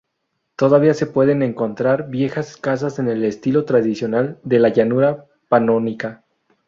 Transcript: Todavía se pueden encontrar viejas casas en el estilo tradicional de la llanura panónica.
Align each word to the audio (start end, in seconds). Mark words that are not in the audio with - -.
Todavía 0.55 0.95
se 0.95 1.05
pueden 1.05 1.43
encontrar 1.43 2.09
viejas 2.09 2.57
casas 2.57 2.97
en 2.97 3.07
el 3.07 3.23
estilo 3.23 3.65
tradicional 3.65 4.39
de 4.41 4.57
la 4.57 4.69
llanura 4.69 5.27
panónica. 5.47 6.23